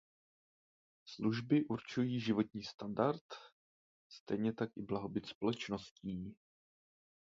[1.05, 3.23] Služby určují životní standard,
[4.09, 6.35] stejně tak i blahobyt společností.